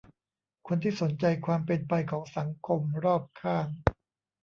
[0.67, 3.67] คนที่สนใจความเป็นไปของสังคมรอบข้าง